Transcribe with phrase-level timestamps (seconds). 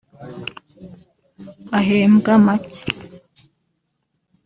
[1.77, 2.79] ahembwa make